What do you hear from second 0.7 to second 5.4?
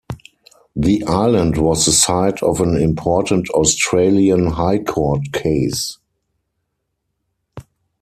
The island was the site of an important Australian High Court